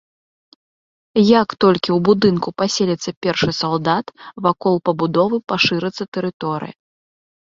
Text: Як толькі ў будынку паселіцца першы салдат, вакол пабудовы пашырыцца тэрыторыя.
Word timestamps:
Як 1.41 1.49
толькі 1.65 1.89
ў 1.95 1.97
будынку 2.07 2.53
паселіцца 2.61 3.11
першы 3.25 3.49
салдат, 3.59 4.05
вакол 4.47 4.73
пабудовы 4.89 5.37
пашырыцца 5.53 6.03
тэрыторыя. 6.17 6.75